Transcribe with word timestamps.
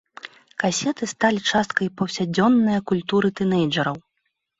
Касеты 0.61 1.09
сталі 1.11 1.41
часткай 1.51 1.91
паўсядзённая 2.01 2.79
культуры 2.93 3.27
тынэйджэраў. 3.41 4.01